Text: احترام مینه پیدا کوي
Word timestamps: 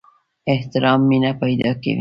احترام 0.53 1.01
مینه 1.09 1.31
پیدا 1.41 1.69
کوي 1.81 1.89